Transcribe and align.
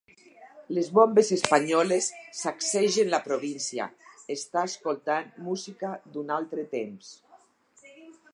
Les 0.75 0.87
bombes 0.99 1.27
espanyoles 1.35 2.07
sacsegen 2.37 3.11
la 3.15 3.21
província, 3.27 3.87
està 4.37 4.65
escoltant 4.71 5.31
música 5.51 5.95
d'un 6.17 6.35
altre 6.41 6.67
temps. 6.77 7.17